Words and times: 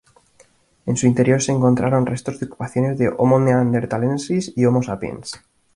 En 0.87 0.97
su 0.97 1.05
interior 1.05 1.43
se 1.43 1.51
encontraron 1.51 2.07
restos 2.07 2.39
de 2.39 2.47
ocupaciones 2.47 2.97
de 2.97 3.13
"Homo 3.15 3.39
neanderthalensis" 3.39 4.51
y 4.55 4.65
"Homo 4.65 4.81
sapiens". 4.81 5.43